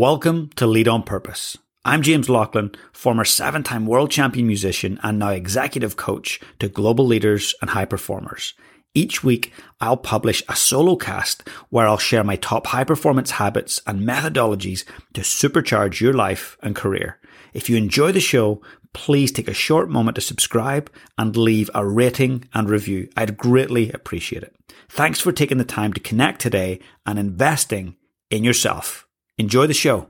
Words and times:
Welcome 0.00 0.48
to 0.56 0.66
Lead 0.66 0.88
on 0.88 1.02
Purpose. 1.02 1.58
I'm 1.84 2.00
James 2.00 2.30
Laughlin, 2.30 2.74
former 2.90 3.26
seven 3.26 3.62
time 3.62 3.84
world 3.84 4.10
champion 4.10 4.46
musician 4.46 4.98
and 5.02 5.18
now 5.18 5.28
executive 5.28 5.96
coach 5.96 6.40
to 6.58 6.70
global 6.70 7.04
leaders 7.04 7.54
and 7.60 7.68
high 7.68 7.84
performers. 7.84 8.54
Each 8.94 9.22
week, 9.22 9.52
I'll 9.78 9.98
publish 9.98 10.42
a 10.48 10.56
solo 10.56 10.96
cast 10.96 11.46
where 11.68 11.86
I'll 11.86 11.98
share 11.98 12.24
my 12.24 12.36
top 12.36 12.68
high 12.68 12.84
performance 12.84 13.32
habits 13.32 13.82
and 13.86 14.08
methodologies 14.08 14.86
to 15.12 15.20
supercharge 15.20 16.00
your 16.00 16.14
life 16.14 16.56
and 16.62 16.74
career. 16.74 17.18
If 17.52 17.68
you 17.68 17.76
enjoy 17.76 18.10
the 18.12 18.20
show, 18.20 18.62
please 18.94 19.30
take 19.30 19.48
a 19.48 19.52
short 19.52 19.90
moment 19.90 20.14
to 20.14 20.22
subscribe 20.22 20.90
and 21.18 21.36
leave 21.36 21.68
a 21.74 21.86
rating 21.86 22.48
and 22.54 22.70
review. 22.70 23.10
I'd 23.18 23.36
greatly 23.36 23.92
appreciate 23.92 24.44
it. 24.44 24.56
Thanks 24.88 25.20
for 25.20 25.30
taking 25.30 25.58
the 25.58 25.64
time 25.64 25.92
to 25.92 26.00
connect 26.00 26.40
today 26.40 26.80
and 27.04 27.18
investing 27.18 27.96
in 28.30 28.44
yourself. 28.44 29.06
Enjoy 29.40 29.66
the 29.66 29.72
show. 29.72 30.06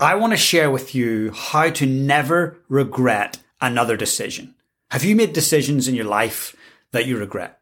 I 0.00 0.16
want 0.16 0.32
to 0.32 0.36
share 0.36 0.72
with 0.72 0.92
you 0.92 1.30
how 1.30 1.70
to 1.70 1.86
never 1.86 2.58
regret 2.68 3.38
another 3.60 3.96
decision. 3.96 4.56
Have 4.90 5.04
you 5.04 5.14
made 5.14 5.32
decisions 5.32 5.86
in 5.86 5.94
your 5.94 6.04
life 6.06 6.56
that 6.90 7.06
you 7.06 7.16
regret? 7.16 7.60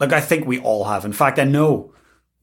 Like 0.00 0.14
I 0.14 0.22
think 0.22 0.46
we 0.46 0.60
all 0.60 0.84
have. 0.84 1.04
In 1.04 1.12
fact, 1.12 1.38
I 1.38 1.44
know 1.44 1.93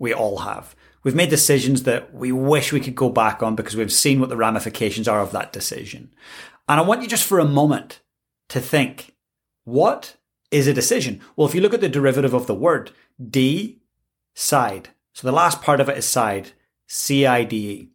we 0.01 0.13
all 0.15 0.39
have. 0.39 0.75
We've 1.03 1.15
made 1.15 1.29
decisions 1.29 1.83
that 1.83 2.11
we 2.11 2.31
wish 2.31 2.73
we 2.73 2.79
could 2.79 2.95
go 2.95 3.09
back 3.09 3.43
on 3.43 3.55
because 3.55 3.75
we've 3.75 3.93
seen 3.93 4.19
what 4.19 4.29
the 4.29 4.35
ramifications 4.35 5.07
are 5.07 5.21
of 5.21 5.31
that 5.31 5.53
decision. 5.53 6.11
And 6.67 6.79
I 6.79 6.83
want 6.83 7.03
you 7.03 7.07
just 7.07 7.27
for 7.27 7.37
a 7.37 7.45
moment 7.45 8.01
to 8.49 8.59
think, 8.59 9.15
what 9.63 10.17
is 10.49 10.65
a 10.65 10.73
decision? 10.73 11.21
Well, 11.35 11.47
if 11.47 11.53
you 11.53 11.61
look 11.61 11.75
at 11.75 11.81
the 11.81 11.87
derivative 11.89 12.33
of 12.33 12.47
the 12.47 12.55
word, 12.55 12.89
D, 13.23 13.79
side. 14.33 14.89
So 15.13 15.27
the 15.27 15.33
last 15.33 15.61
part 15.61 15.79
of 15.79 15.87
it 15.87 15.99
is 15.99 16.05
side, 16.05 16.51
C-I-D-E. 16.87 17.89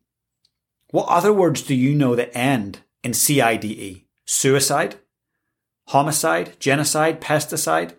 What 0.92 1.08
other 1.08 1.32
words 1.32 1.60
do 1.62 1.74
you 1.74 1.92
know 1.92 2.14
that 2.14 2.36
end 2.36 2.80
in 3.02 3.14
C-I-D-E? 3.14 4.06
Suicide, 4.26 4.94
homicide, 5.88 6.54
genocide, 6.60 7.20
pesticide. 7.20 7.94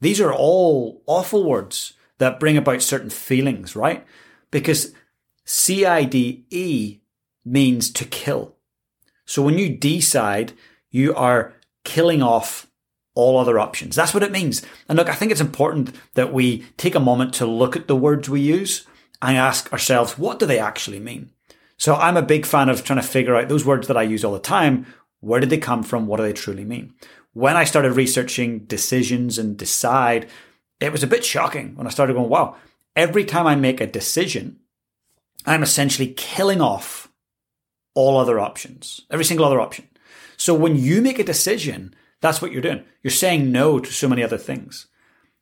These 0.00 0.20
are 0.20 0.32
all 0.32 1.04
awful 1.06 1.44
words 1.44 1.94
that 2.18 2.40
bring 2.40 2.56
about 2.56 2.82
certain 2.82 3.10
feelings, 3.10 3.74
right? 3.74 4.04
Because 4.50 4.94
CIDE 5.46 7.00
means 7.44 7.90
to 7.90 8.04
kill. 8.04 8.56
So 9.24 9.42
when 9.42 9.58
you 9.58 9.76
decide, 9.76 10.52
you 10.90 11.14
are 11.14 11.54
killing 11.84 12.22
off 12.22 12.68
all 13.14 13.38
other 13.38 13.58
options. 13.58 13.96
That's 13.96 14.14
what 14.14 14.22
it 14.22 14.32
means. 14.32 14.62
And 14.88 14.96
look, 14.96 15.08
I 15.08 15.14
think 15.14 15.32
it's 15.32 15.40
important 15.40 15.94
that 16.14 16.32
we 16.32 16.66
take 16.76 16.94
a 16.94 17.00
moment 17.00 17.34
to 17.34 17.46
look 17.46 17.76
at 17.76 17.88
the 17.88 17.96
words 17.96 18.28
we 18.28 18.40
use 18.40 18.86
and 19.20 19.36
ask 19.36 19.72
ourselves, 19.72 20.18
what 20.18 20.38
do 20.38 20.46
they 20.46 20.58
actually 20.58 21.00
mean? 21.00 21.30
So 21.76 21.94
I'm 21.94 22.16
a 22.16 22.22
big 22.22 22.46
fan 22.46 22.68
of 22.68 22.84
trying 22.84 23.00
to 23.00 23.06
figure 23.06 23.36
out 23.36 23.48
those 23.48 23.64
words 23.64 23.88
that 23.88 23.96
I 23.96 24.02
use 24.02 24.24
all 24.24 24.32
the 24.32 24.38
time. 24.38 24.86
Where 25.20 25.40
did 25.40 25.50
they 25.50 25.58
come 25.58 25.82
from? 25.82 26.06
What 26.06 26.18
do 26.18 26.22
they 26.22 26.32
truly 26.32 26.64
mean? 26.64 26.94
When 27.32 27.56
I 27.56 27.64
started 27.64 27.92
researching 27.92 28.60
decisions 28.60 29.38
and 29.38 29.56
decide, 29.56 30.28
it 30.82 30.92
was 30.92 31.02
a 31.02 31.08
bit 31.08 31.24
shocking 31.24 31.74
when 31.76 31.86
I 31.86 31.90
started 31.90 32.14
going, 32.14 32.28
wow, 32.28 32.56
every 32.96 33.24
time 33.24 33.46
I 33.46 33.54
make 33.54 33.80
a 33.80 33.86
decision, 33.86 34.58
I'm 35.46 35.62
essentially 35.62 36.14
killing 36.16 36.60
off 36.60 37.10
all 37.94 38.18
other 38.18 38.38
options, 38.38 39.02
every 39.10 39.24
single 39.24 39.46
other 39.46 39.60
option. 39.60 39.88
So 40.36 40.54
when 40.54 40.76
you 40.76 41.02
make 41.02 41.18
a 41.18 41.24
decision, 41.24 41.94
that's 42.20 42.40
what 42.40 42.52
you're 42.52 42.62
doing. 42.62 42.84
You're 43.02 43.10
saying 43.10 43.52
no 43.52 43.78
to 43.78 43.92
so 43.92 44.08
many 44.08 44.22
other 44.22 44.38
things. 44.38 44.86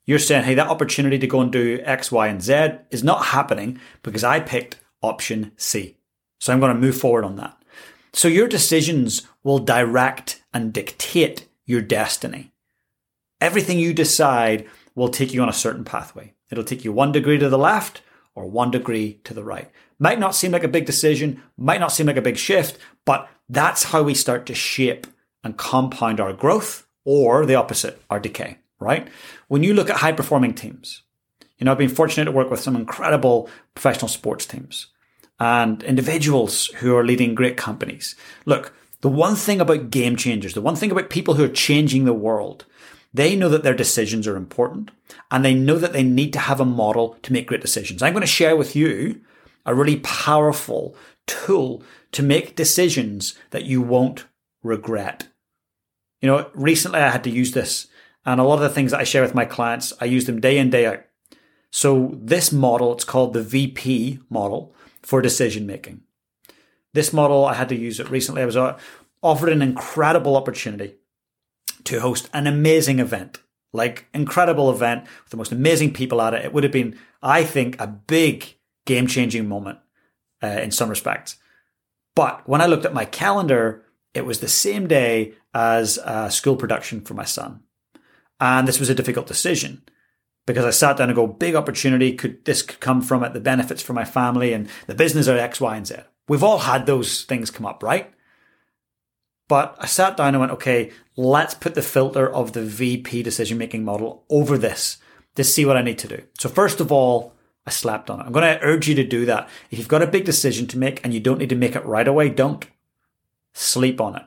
You're 0.05 0.19
saying, 0.19 0.45
hey, 0.45 0.55
that 0.55 0.69
opportunity 0.69 1.19
to 1.19 1.27
go 1.27 1.41
and 1.41 1.53
do 1.53 1.81
X, 1.85 2.11
Y, 2.11 2.27
and 2.27 2.43
Z 2.43 2.71
is 2.91 3.05
not 3.05 3.27
happening 3.27 3.79
because 4.03 4.25
I 4.25 4.41
picked 4.41 4.81
option 5.03 5.53
C. 5.57 5.97
So 6.41 6.53
I'm 6.53 6.61
going 6.61 6.75
to 6.75 6.81
move 6.81 6.99
forward 6.99 7.25
on 7.25 7.37
that. 7.37 7.57
So 8.13 8.27
your 8.27 8.49
decisions 8.49 9.27
will 9.45 9.59
direct 9.59 10.43
and 10.53 10.73
dictate 10.73 11.47
your 11.65 11.83
destiny. 11.83 12.53
Everything 13.41 13.79
you 13.79 13.95
decide 13.95 14.69
will 15.01 15.09
take 15.09 15.33
you 15.33 15.41
on 15.41 15.49
a 15.49 15.53
certain 15.53 15.83
pathway. 15.83 16.35
It'll 16.51 16.63
take 16.63 16.85
you 16.85 16.93
one 16.93 17.11
degree 17.11 17.39
to 17.39 17.49
the 17.49 17.57
left 17.57 18.03
or 18.35 18.47
one 18.47 18.71
degree 18.71 19.15
to 19.25 19.33
the 19.33 19.43
right. 19.43 19.71
Might 19.99 20.19
not 20.19 20.35
seem 20.35 20.53
like 20.53 20.63
a 20.63 20.69
big 20.69 20.85
decision, 20.85 21.43
might 21.57 21.81
not 21.81 21.91
seem 21.91 22.07
like 22.07 22.19
a 22.19 22.23
big 22.23 22.37
shift, 22.37 22.79
but 23.07 23.27
that's 23.49 23.85
how 23.85 24.03
we 24.03 24.15
start 24.15 24.45
to 24.47 24.55
shape 24.55 25.07
and 25.43 25.57
compound 25.57 26.21
our 26.21 26.35
growth 26.35 26.87
or 27.07 27.47
the 27.47 27.55
opposite, 27.55 28.01
our 28.11 28.21
decay, 28.21 28.59
right? 28.79 29.09
When 29.49 29.63
you 29.63 29.73
look 29.73 29.89
at 29.89 29.97
high 29.97 30.13
performing 30.13 30.53
teams, 30.53 31.03
you 31.59 31.65
know, 31.65 31.73
I've 31.73 31.79
been 31.79 31.89
fortunate 31.89 32.27
to 32.27 32.33
work 32.33 32.51
with 32.51 32.61
some 32.61 32.77
incredible 32.77 33.49
professional 33.75 34.09
sports 34.09 34.45
teams 34.45 34.89
and 35.39 35.83
individuals 35.83 36.67
who 36.81 36.95
are 36.95 37.07
leading 37.07 37.35
great 37.35 37.57
companies. 37.57 38.17
Look, 38.45 38.75
the 39.01 39.09
one 39.09 39.35
thing 39.35 39.63
about 39.63 39.89
game 39.89 40.17
changers, 40.17 40.53
the 40.53 40.61
one 40.61 40.77
thing 40.77 40.91
about 40.91 41.09
people 41.09 41.35
who 41.35 41.45
are 41.45 41.49
changing 41.49 42.05
the 42.05 42.13
world 42.13 42.67
they 43.13 43.35
know 43.35 43.49
that 43.49 43.63
their 43.63 43.75
decisions 43.75 44.27
are 44.27 44.37
important 44.37 44.91
and 45.31 45.45
they 45.45 45.55
know 45.55 45.79
that 45.79 45.93
they 45.93 46.03
need 46.03 46.33
to 46.33 46.39
have 46.39 46.61
a 46.61 46.65
model 46.65 47.17
to 47.23 47.33
make 47.33 47.47
great 47.47 47.61
decisions. 47.61 48.03
I'm 48.03 48.13
going 48.13 48.21
to 48.21 48.27
share 48.27 48.57
with 48.57 48.77
you 48.77 49.21
a 49.67 49.75
really 49.75 49.97
powerful 49.97 50.95
tool 51.27 51.83
to 52.13 52.23
make 52.23 52.57
decisions 52.57 53.35
that 53.51 53.65
you 53.65 53.83
won't 53.83 54.27
regret. 54.63 55.29
You 56.21 56.29
know, 56.29 56.51
recently 56.55 57.01
I 57.01 57.11
had 57.11 57.25
to 57.25 57.31
use 57.31 57.53
this 57.53 57.89
and 58.25 58.41
a 58.41 58.45
lot 58.45 58.55
of 58.55 58.61
the 58.61 58.69
things 58.69 58.91
that 58.91 59.01
I 59.01 59.05
share 59.05 59.23
with 59.23 59.35
my 59.35 59.45
clients, 59.45 59.93
I 60.01 60.05
use 60.05 60.27
them 60.27 60.41
day 60.41 60.59
in, 60.59 60.71
day 60.71 60.87
out. 60.87 61.05
So 61.71 62.11
this 62.21 62.53
model, 62.53 62.93
it's 62.93 63.05
called 63.05 63.33
the 63.33 63.43
VP 63.43 64.21
model 64.29 64.75
for 65.03 65.23
decision 65.23 65.67
making. 65.67 66.03
This 66.93 67.13
model, 67.13 67.45
I 67.45 67.55
had 67.55 67.69
to 67.71 67.77
use 67.77 68.01
it 68.01 68.11
recently. 68.11 68.43
I 68.43 68.47
was 68.47 68.57
uh, 68.57 68.79
offered 69.23 69.51
an 69.51 69.63
incredible 69.63 70.37
opportunity 70.37 70.97
to 71.85 72.01
host 72.01 72.29
an 72.33 72.47
amazing 72.47 72.99
event, 72.99 73.41
like 73.73 74.07
incredible 74.13 74.71
event 74.71 75.05
with 75.25 75.31
the 75.31 75.37
most 75.37 75.53
amazing 75.53 75.93
people 75.93 76.21
at 76.21 76.35
it. 76.35 76.45
It 76.45 76.53
would 76.53 76.65
have 76.65 76.73
been, 76.73 76.99
I 77.23 77.45
think, 77.45 77.81
a 77.81 77.87
big 77.87 78.57
game 78.87 79.07
changing 79.07 79.49
moment 79.49 79.79
uh, 80.43 80.47
in 80.47 80.71
some 80.71 80.89
respects. 80.89 81.37
But 82.17 82.49
when 82.49 82.61
I 82.61 82.67
looked 82.67 82.85
at 82.85 82.95
my 82.95 83.05
calendar, 83.05 83.85
it 84.15 84.27
was 84.27 84.41
the 84.41 84.49
same 84.49 84.89
day 84.89 85.35
as 85.55 85.99
a 86.05 86.31
school 86.31 86.57
production 86.57 87.01
for 87.01 87.15
my 87.15 87.25
son. 87.25 87.61
And 88.41 88.67
this 88.67 88.81
was 88.81 88.89
a 88.89 88.95
difficult 88.95 89.27
decision 89.27 89.83
because 90.47 90.65
I 90.65 90.71
sat 90.71 90.97
down 90.97 91.09
and 91.09 91.17
go, 91.17 91.27
big 91.27 91.55
opportunity. 91.55 92.15
Could 92.15 92.45
this 92.45 92.63
could 92.63 92.81
come 92.81 93.03
from 93.03 93.23
it? 93.23 93.33
The 93.33 93.41
benefits 93.41 93.83
for 93.83 93.93
my 93.93 94.05
family 94.05 94.53
and 94.53 94.69
the 94.87 94.95
business 94.95 95.29
are 95.29 95.39
X, 95.39 95.61
Y, 95.61 95.77
and 95.77 95.87
Z. 95.87 95.97
We've 96.29 96.43
all 96.43 96.59
had 96.59 96.87
those 96.87 97.25
things 97.25 97.51
come 97.51 97.67
up, 97.67 97.83
right? 97.83 98.13
But 99.51 99.75
I 99.81 99.87
sat 99.87 100.17
down 100.17 100.29
and 100.29 100.39
went, 100.39 100.53
okay, 100.53 100.93
let's 101.17 101.55
put 101.55 101.75
the 101.75 101.83
filter 101.83 102.33
of 102.33 102.53
the 102.53 102.63
VP 102.63 103.25
decision 103.25 103.59
making 103.59 103.85
model 103.85 104.25
over 104.31 104.57
this 104.57 104.99
to 105.35 105.43
see 105.43 105.65
what 105.65 105.77
I 105.77 105.83
need 105.83 105.99
to 105.99 106.07
do. 106.07 106.23
So, 106.39 106.49
first 106.49 106.79
of 106.79 106.93
all, 106.93 107.35
I 107.67 107.71
slept 107.71 108.11
on 108.11 108.21
it. 108.21 108.27
I'm 108.27 108.33
going 108.33 108.45
to 108.45 108.65
urge 108.65 108.87
you 108.87 108.95
to 108.95 109.03
do 109.03 109.27
that. 109.27 109.49
If 109.73 109.81
you've 109.81 109.89
got 109.89 110.05
a 110.05 110.07
big 110.07 110.25
decision 110.25 110.69
to 110.69 110.79
make 110.79 111.01
and 111.03 111.13
you 111.13 111.19
don't 111.19 111.39
need 111.39 111.49
to 111.49 111.57
make 111.57 111.75
it 111.75 111.85
right 111.85 112.07
away, 112.07 112.29
don't 112.29 112.65
sleep 113.53 114.01
on 114.01 114.15
it. 114.15 114.23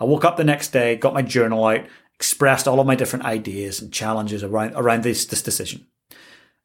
I 0.00 0.04
woke 0.06 0.24
up 0.24 0.36
the 0.36 0.42
next 0.42 0.72
day, 0.72 0.96
got 0.96 1.14
my 1.14 1.22
journal 1.22 1.64
out, 1.64 1.86
expressed 2.16 2.66
all 2.66 2.80
of 2.80 2.86
my 2.86 2.96
different 2.96 3.26
ideas 3.26 3.80
and 3.80 3.92
challenges 3.92 4.42
around, 4.42 4.72
around 4.74 5.04
this, 5.04 5.24
this 5.24 5.40
decision. 5.40 5.86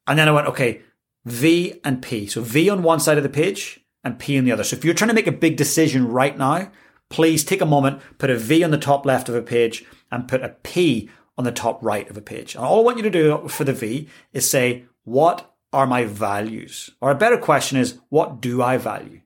And 0.08 0.18
then 0.18 0.28
I 0.28 0.32
went, 0.32 0.48
okay, 0.48 0.82
V 1.26 1.78
and 1.84 2.02
P. 2.02 2.26
So 2.26 2.42
V 2.42 2.70
on 2.70 2.82
one 2.82 2.98
side 2.98 3.18
of 3.18 3.22
the 3.22 3.28
page 3.28 3.78
and 4.02 4.18
P 4.18 4.36
on 4.36 4.46
the 4.46 4.50
other. 4.50 4.64
So 4.64 4.74
if 4.74 4.84
you're 4.84 4.94
trying 4.94 5.10
to 5.10 5.14
make 5.14 5.28
a 5.28 5.32
big 5.32 5.56
decision 5.56 6.08
right 6.08 6.36
now, 6.36 6.72
please 7.10 7.44
take 7.44 7.60
a 7.60 7.66
moment, 7.66 8.00
put 8.16 8.30
a 8.30 8.36
V 8.36 8.64
on 8.64 8.70
the 8.70 8.78
top 8.78 9.04
left 9.04 9.28
of 9.28 9.34
a 9.34 9.42
page 9.42 9.84
and 10.10 10.26
put 10.26 10.42
a 10.42 10.56
P 10.62 11.10
on 11.36 11.44
the 11.44 11.52
top 11.52 11.82
right 11.82 12.08
of 12.08 12.16
a 12.16 12.22
page. 12.22 12.54
And 12.54 12.64
all 12.64 12.80
I 12.80 12.84
want 12.84 12.96
you 12.96 13.02
to 13.02 13.10
do 13.10 13.48
for 13.48 13.64
the 13.64 13.72
V 13.74 14.08
is 14.32 14.48
say, 14.48 14.86
what 15.04 15.54
are 15.72 15.86
my 15.86 16.04
values? 16.04 16.90
Or 17.00 17.10
a 17.10 17.14
better 17.14 17.38
question 17.38 17.78
is, 17.78 17.98
what 18.08 18.40
do 18.40 18.62
I 18.62 18.76
value? 18.76 19.20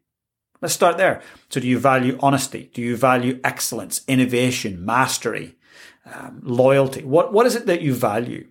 Let's 0.61 0.75
start 0.75 0.97
there. 0.97 1.23
So 1.51 1.61
do 1.61 1.69
you 1.69 1.79
value 1.79 2.19
honesty? 2.21 2.71
Do 2.73 2.81
you 2.81 2.97
value 2.97 3.39
excellence, 3.45 4.01
innovation, 4.09 4.85
mastery, 4.85 5.57
um, 6.07 6.41
loyalty? 6.43 7.05
What, 7.05 7.33
what 7.33 7.47
is 7.47 7.55
it 7.55 7.67
that 7.67 7.83
you 7.83 7.95
value? 7.95 8.49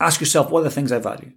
Ask 0.00 0.20
yourself, 0.20 0.50
what 0.50 0.60
are 0.60 0.64
the 0.64 0.70
things 0.70 0.90
I 0.90 0.98
value? 0.98 1.32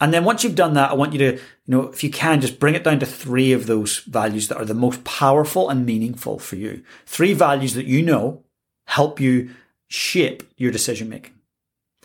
And 0.00 0.14
then 0.14 0.24
once 0.24 0.44
you've 0.44 0.54
done 0.54 0.74
that, 0.74 0.90
I 0.90 0.94
want 0.94 1.12
you 1.12 1.18
to, 1.18 1.32
you 1.32 1.40
know, 1.66 1.88
if 1.88 2.04
you 2.04 2.10
can, 2.10 2.40
just 2.40 2.60
bring 2.60 2.74
it 2.74 2.84
down 2.84 3.00
to 3.00 3.06
three 3.06 3.52
of 3.52 3.66
those 3.66 3.98
values 4.00 4.48
that 4.48 4.56
are 4.56 4.64
the 4.64 4.74
most 4.74 5.02
powerful 5.04 5.68
and 5.68 5.84
meaningful 5.84 6.38
for 6.38 6.56
you. 6.56 6.84
Three 7.04 7.32
values 7.32 7.74
that 7.74 7.86
you 7.86 8.02
know 8.02 8.44
help 8.86 9.20
you 9.20 9.50
shape 9.88 10.44
your 10.56 10.70
decision 10.70 11.08
making. 11.08 11.34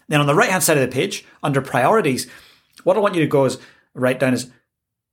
Then 0.07 0.19
on 0.19 0.27
the 0.27 0.35
right 0.35 0.49
hand 0.49 0.63
side 0.63 0.77
of 0.77 0.89
the 0.89 0.93
page, 0.93 1.25
under 1.43 1.61
priorities, 1.61 2.27
what 2.83 2.97
I 2.97 2.99
want 2.99 3.15
you 3.15 3.21
to 3.21 3.27
go 3.27 3.45
is 3.45 3.57
write 3.93 4.19
down 4.19 4.33
is 4.33 4.49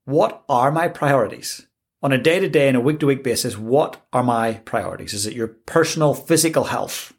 what 0.04 0.42
are 0.48 0.72
my 0.72 0.88
priorities? 0.88 1.66
On 2.02 2.12
a 2.12 2.18
day 2.18 2.40
to 2.40 2.48
day 2.48 2.66
and 2.66 2.76
a 2.76 2.80
week 2.80 2.98
to 3.00 3.06
week 3.06 3.22
basis, 3.22 3.58
what 3.58 4.02
are 4.12 4.22
my 4.22 4.54
priorities? 4.64 5.12
Is 5.12 5.26
it 5.26 5.34
your 5.34 5.48
personal 5.48 6.14
physical 6.14 6.64
health? 6.64 7.12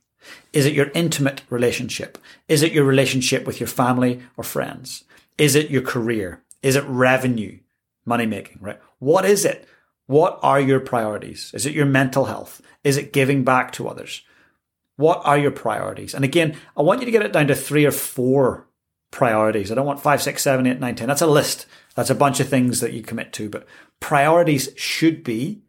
Is 0.54 0.66
it 0.66 0.74
your 0.74 0.92
intimate 0.96 1.44
relationship? 1.50 2.18
Is 2.48 2.64
it 2.64 2.72
your 2.72 2.84
relationship 2.84 3.46
with 3.46 3.60
your 3.60 3.68
family 3.68 4.22
or 4.38 4.44
friends? 4.44 5.04
Is 5.42 5.56
it 5.56 5.72
your 5.72 5.82
career? 5.82 6.44
Is 6.62 6.76
it 6.76 6.84
revenue, 6.86 7.58
money 8.06 8.28
making, 8.28 8.60
right? 8.62 8.80
What 9.00 9.26
is 9.26 9.44
it? 9.44 9.68
What 10.06 10.38
are 10.44 10.62
your 10.62 10.80
priorities? 10.80 11.50
Is 11.56 11.66
it 11.66 11.74
your 11.74 11.88
mental 11.88 12.26
health? 12.26 12.62
Is 12.84 12.96
it 12.96 13.12
giving 13.12 13.44
back 13.44 13.72
to 13.72 13.88
others? 13.88 14.22
What 14.98 15.20
are 15.26 15.40
your 15.40 15.50
priorities? 15.50 16.14
And 16.14 16.24
again, 16.24 16.56
I 16.78 16.84
want 16.84 17.00
you 17.00 17.08
to 17.08 17.12
get 17.12 17.24
it 17.24 17.34
down 17.34 17.48
to 17.48 17.56
three 17.56 17.86
or 17.86 17.92
four 17.92 18.68
priorities. 19.10 19.72
I 19.72 19.76
don't 19.76 19.88
want 19.88 20.00
five, 20.00 20.22
six, 20.22 20.44
seven, 20.44 20.68
eight, 20.68 20.80
nine, 20.80 20.94
ten. 20.94 21.08
That's 21.08 21.24
a 21.24 21.28
list. 21.28 21.66
That's 21.96 22.12
a 22.12 22.16
bunch 22.16 22.40
of 22.40 22.48
things 22.48 22.80
that 22.82 22.94
you 22.94 23.02
commit 23.02 23.34
to, 23.34 23.50
but 23.50 23.66
priorities 24.00 24.70
should 24.76 25.24
be 25.24 25.64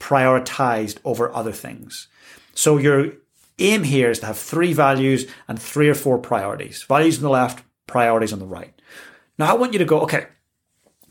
prioritized 0.00 1.00
over 1.04 1.30
other 1.34 1.52
things. 1.52 2.08
So 2.54 2.78
your 2.78 3.12
aim 3.58 3.82
here 3.82 4.10
is 4.10 4.20
to 4.20 4.26
have 4.26 4.38
three 4.38 4.72
values 4.72 5.26
and 5.48 5.60
three 5.60 5.90
or 5.90 5.94
four 5.94 6.16
priorities. 6.16 6.82
Values 6.84 7.18
on 7.18 7.24
the 7.24 7.28
left, 7.28 7.62
priorities 7.90 8.32
on 8.32 8.38
the 8.38 8.46
right. 8.46 8.72
Now 9.38 9.50
I 9.50 9.54
want 9.54 9.72
you 9.72 9.78
to 9.78 9.84
go, 9.84 10.00
okay, 10.02 10.26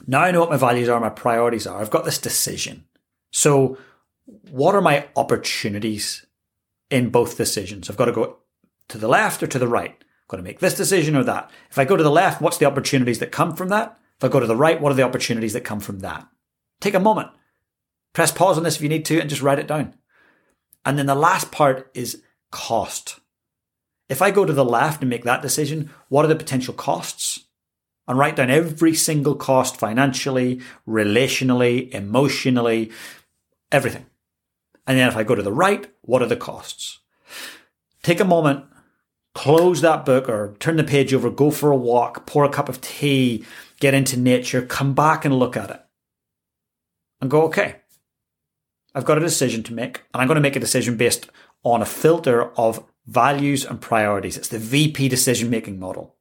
now 0.08 0.22
I 0.22 0.32
know 0.32 0.40
what 0.40 0.50
my 0.50 0.58
values 0.58 0.90
are, 0.90 1.00
my 1.00 1.10
priorities 1.10 1.68
are. 1.68 1.82
I've 1.82 1.92
got 1.92 2.06
this 2.06 2.18
decision. 2.18 2.86
So 3.32 3.78
what 4.50 4.76
are 4.76 4.82
my 4.82 5.08
opportunities 5.16 6.26
in 6.90 7.10
both 7.10 7.38
decisions? 7.38 7.90
I've 7.90 7.98
got 7.98 8.06
to 8.06 8.12
go 8.12 8.38
to 8.88 8.98
the 8.98 9.08
left 9.08 9.44
or 9.44 9.48
to 9.48 9.60
the 9.60 9.68
right. 9.68 9.96
I've 10.00 10.28
got 10.28 10.38
to 10.38 10.44
make 10.44 10.60
this 10.60 10.76
decision 10.76 11.16
or 11.16 11.24
that. 11.24 11.52
If 11.70 11.78
I 11.78 11.86
go 11.86 11.98
to 11.98 12.04
the 12.04 12.12
left, 12.12 12.42
what's 12.42 12.58
the 12.58 12.66
opportunities 12.66 13.20
that 13.20 13.32
come 13.32 13.56
from 13.56 13.70
that? 13.70 13.98
If 14.18 14.24
I 14.24 14.28
go 14.28 14.40
to 14.40 14.48
the 14.48 14.56
right, 14.56 14.82
what 14.82 14.92
are 14.92 14.96
the 14.96 15.04
opportunities 15.04 15.54
that 15.54 15.62
come 15.62 15.80
from 15.80 16.00
that? 16.00 16.28
Take 16.82 16.94
a 16.94 17.00
moment. 17.00 17.30
Press 18.14 18.32
pause 18.32 18.58
on 18.58 18.64
this 18.64 18.78
if 18.78 18.82
you 18.82 18.90
need 18.90 19.06
to 19.06 19.20
and 19.20 19.30
just 19.30 19.42
write 19.42 19.60
it 19.60 19.68
down. 19.68 19.96
And 20.86 20.98
then 20.98 21.06
the 21.06 21.16
last 21.16 21.52
part 21.52 21.90
is 21.94 22.22
cost. 22.52 23.20
If 24.10 24.22
I 24.22 24.32
go 24.32 24.44
to 24.44 24.54
the 24.54 24.66
left 24.66 25.02
and 25.02 25.10
make 25.10 25.24
that 25.24 25.44
decision, 25.44 25.92
what 26.10 26.26
are 26.26 26.28
the 26.28 26.36
potential 26.36 26.74
costs? 26.74 27.46
And 28.08 28.18
write 28.18 28.36
down 28.36 28.50
every 28.50 28.96
single 28.96 29.36
cost 29.36 29.78
financially, 29.78 30.62
relationally, 30.88 31.92
emotionally, 31.92 32.92
everything. 33.72 34.08
And 34.88 34.98
then 34.98 35.08
if 35.08 35.16
I 35.16 35.22
go 35.22 35.36
to 35.36 35.44
the 35.44 35.54
right, 35.54 35.88
what 36.02 36.24
are 36.24 36.28
the 36.28 36.36
costs? 36.36 37.00
Take 38.02 38.20
a 38.20 38.26
moment, 38.26 38.66
close 39.36 39.82
that 39.82 40.06
book 40.06 40.28
or 40.28 40.56
turn 40.60 40.78
the 40.78 40.84
page 40.84 41.14
over, 41.14 41.30
go 41.30 41.52
for 41.52 41.70
a 41.70 41.78
walk, 41.78 42.26
pour 42.26 42.44
a 42.44 42.50
cup 42.50 42.68
of 42.68 42.82
tea, 42.82 43.46
get 43.80 43.94
into 43.94 44.18
nature, 44.18 44.66
come 44.66 44.96
back 44.96 45.24
and 45.24 45.38
look 45.38 45.56
at 45.56 45.70
it. 45.70 45.82
And 47.22 47.30
go, 47.30 47.44
okay, 47.44 47.76
I've 48.96 49.06
got 49.06 49.18
a 49.20 49.22
decision 49.22 49.62
to 49.64 49.74
make, 49.74 50.02
and 50.14 50.22
I'm 50.22 50.28
going 50.28 50.36
to 50.36 50.42
make 50.42 50.56
a 50.56 50.60
decision 50.60 50.98
based 50.98 51.30
on 51.64 51.84
a 51.84 51.86
filter 51.86 52.52
of 52.58 52.84
values 53.10 53.66
and 53.66 53.82
priorities. 53.82 54.38
It's 54.38 54.50
the 54.50 54.60
VP 54.60 55.10
decision 55.10 55.50
making 55.50 55.80
model. 55.80 56.16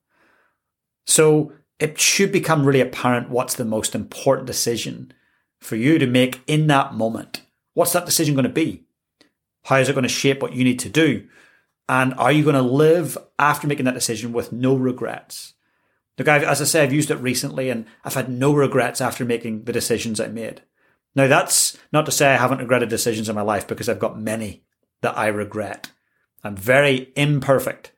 So 1.07 1.53
it 1.79 2.01
should 2.01 2.33
become 2.33 2.65
really 2.65 2.81
apparent 2.81 3.31
what's 3.31 3.55
the 3.55 3.65
most 3.65 3.95
important 3.95 4.47
decision 4.47 5.13
for 5.61 5.77
you 5.77 5.99
to 5.99 6.07
make 6.07 6.41
in 6.47 6.67
that 6.69 6.95
moment. 6.95 7.43
What's 7.75 7.93
that 7.93 8.07
decision 8.07 8.35
going 8.35 8.45
to 8.45 8.49
be? 8.49 8.85
How 9.65 9.77
is 9.77 9.89
it 9.89 9.93
going 9.93 10.03
to 10.03 10.09
shape 10.09 10.41
what 10.41 10.55
you 10.55 10.65
need 10.65 10.79
to 10.81 10.89
do? 10.89 11.29
And 11.89 12.15
are 12.15 12.33
you 12.33 12.43
going 12.43 12.55
to 12.55 12.63
live 12.63 13.17
after 13.39 13.67
making 13.67 13.85
that 13.85 13.95
decision 13.95 14.33
with 14.33 14.53
no 14.53 14.75
regrets? 14.75 15.55
Look, 16.19 16.29
I've, 16.29 16.43
as 16.43 16.61
I 16.61 16.65
say, 16.65 16.83
I've 16.83 16.93
used 16.93 17.11
it 17.11 17.17
recently 17.17 17.71
and 17.71 17.87
I've 18.05 18.15
had 18.15 18.29
no 18.29 18.53
regrets 18.53 19.01
after 19.01 19.25
making 19.25 19.65
the 19.65 19.73
decisions 19.73 20.21
I 20.21 20.27
made. 20.29 20.63
Now, 21.15 21.27
that's 21.27 21.77
not 21.93 22.07
to 22.07 22.13
say 22.13 22.29
I 22.29 22.37
haven't 22.37 22.59
regretted 22.59 22.89
decisions 22.89 23.29
in 23.29 23.35
my 23.35 23.43
life 23.43 23.67
because 23.67 23.89
I've 23.89 23.99
got 23.99 24.21
many 24.21 24.65
that 25.01 25.17
I 25.17 25.29
regret. 25.29 25.91
I'm 26.45 26.57
very 26.57 27.13
imperfect. 27.17 27.93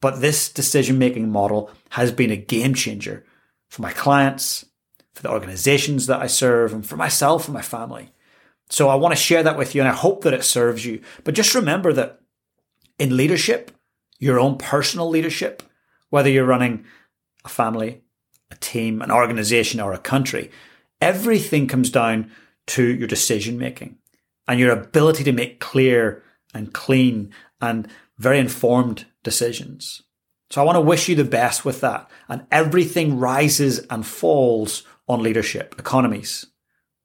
But 0.00 0.20
this 0.20 0.50
decision 0.50 0.98
making 0.98 1.30
model 1.30 1.70
has 1.90 2.10
been 2.10 2.30
a 2.30 2.36
game 2.36 2.74
changer 2.74 3.24
for 3.68 3.82
my 3.82 3.92
clients, 3.92 4.64
for 5.14 5.22
the 5.22 5.30
organizations 5.30 6.06
that 6.06 6.20
I 6.20 6.26
serve, 6.26 6.72
and 6.72 6.86
for 6.86 6.96
myself 6.96 7.46
and 7.46 7.54
my 7.54 7.62
family. 7.62 8.10
So 8.70 8.88
I 8.88 8.94
want 8.94 9.12
to 9.12 9.20
share 9.20 9.42
that 9.42 9.58
with 9.58 9.74
you 9.74 9.82
and 9.82 9.88
I 9.88 9.94
hope 9.94 10.22
that 10.22 10.32
it 10.32 10.44
serves 10.44 10.86
you. 10.86 11.02
But 11.24 11.34
just 11.34 11.54
remember 11.54 11.92
that 11.92 12.20
in 12.98 13.16
leadership, 13.16 13.72
your 14.18 14.38
own 14.38 14.58
personal 14.58 15.08
leadership, 15.08 15.62
whether 16.10 16.30
you're 16.30 16.44
running 16.44 16.84
a 17.44 17.48
family, 17.48 18.02
a 18.50 18.56
team, 18.56 19.02
an 19.02 19.10
organization, 19.10 19.80
or 19.80 19.92
a 19.92 19.98
country, 19.98 20.50
everything 21.00 21.66
comes 21.66 21.90
down 21.90 22.30
to 22.68 22.84
your 22.84 23.08
decision 23.08 23.58
making 23.58 23.98
and 24.46 24.60
your 24.60 24.72
ability 24.72 25.24
to 25.24 25.32
make 25.32 25.60
clear 25.60 26.22
and 26.54 26.72
clean 26.72 27.32
and 27.60 27.88
very 28.18 28.38
informed 28.38 29.06
decisions. 29.22 30.02
So 30.50 30.60
I 30.60 30.64
want 30.64 30.76
to 30.76 30.80
wish 30.80 31.08
you 31.08 31.14
the 31.14 31.24
best 31.24 31.64
with 31.64 31.80
that. 31.80 32.10
And 32.28 32.46
everything 32.50 33.18
rises 33.18 33.86
and 33.88 34.04
falls 34.04 34.82
on 35.08 35.22
leadership, 35.22 35.76
economies, 35.78 36.46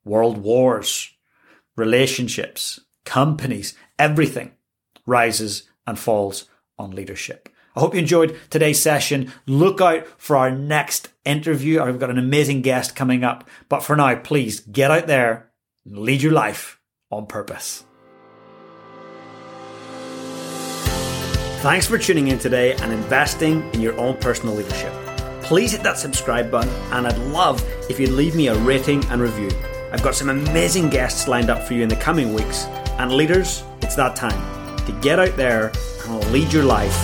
world 0.04 0.38
wars, 0.38 1.12
relationships, 1.76 2.80
companies, 3.06 3.76
everything 4.00 4.52
rises 5.06 5.70
and 5.86 6.00
falls 6.00 6.46
on 6.78 6.92
leadership. 6.92 7.50
I 7.76 7.82
hope 7.82 7.94
you 7.94 8.00
enjoyed 8.00 8.40
today's 8.50 8.82
session. 8.82 9.34
Look 9.46 9.82
out 9.82 10.08
for 10.18 10.38
our 10.38 10.50
next 10.50 11.10
interview. 11.26 11.82
I've 11.82 12.00
got 12.00 12.10
an 12.10 12.18
amazing 12.18 12.62
guest 12.62 12.96
coming 12.96 13.24
up. 13.24 13.48
But 13.68 13.84
for 13.84 13.96
now, 13.96 14.16
please 14.16 14.62
get 14.62 14.92
out 14.92 15.08
there 15.08 15.52
and 15.86 16.00
lead 16.00 16.22
your 16.22 16.32
life 16.32 16.80
on 17.12 17.28
purpose. 17.28 17.84
Thanks 21.66 21.88
for 21.88 21.98
tuning 21.98 22.28
in 22.28 22.38
today 22.38 22.74
and 22.76 22.94
investing 22.94 23.68
in 23.74 23.82
your 23.82 23.98
own 23.98 24.18
personal 24.18 24.54
leadership. 24.54 24.94
Please 25.42 25.72
hit 25.72 25.82
that 25.82 25.98
subscribe 25.98 26.52
button, 26.52 26.70
and 26.94 27.08
I'd 27.08 27.18
love 27.18 27.60
if 27.90 28.00
you'd 28.00 28.12
leave 28.12 28.36
me 28.36 28.50
a 28.50 28.56
rating 28.60 29.04
and 29.06 29.20
review. 29.20 29.50
I've 29.92 30.04
got 30.04 30.14
some 30.14 30.30
amazing 30.30 30.92
guests 30.92 31.28
lined 31.28 31.50
up 31.50 31.64
for 31.64 31.74
you 31.74 31.82
in 31.82 31.90
the 31.90 31.96
coming 31.96 32.36
weeks, 32.36 32.66
and 33.00 33.12
leaders, 33.12 33.64
it's 33.82 33.96
that 33.96 34.16
time 34.16 34.40
to 34.86 34.92
get 35.02 35.18
out 35.18 35.36
there 35.38 35.72
and 36.06 36.32
lead 36.32 36.54
your 36.54 36.66
life 36.66 36.96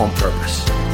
on 0.00 0.10
purpose. 0.16 0.87